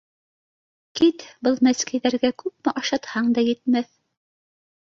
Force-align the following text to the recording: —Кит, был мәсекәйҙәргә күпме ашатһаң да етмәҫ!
—Кит, 0.99 1.25
был 1.47 1.59
мәсекәйҙәргә 1.69 2.33
күпме 2.45 2.73
ашатһаң 2.83 3.33
да 3.37 3.45
етмәҫ! 3.51 3.93